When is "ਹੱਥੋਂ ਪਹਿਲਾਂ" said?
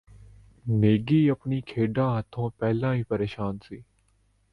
1.99-2.93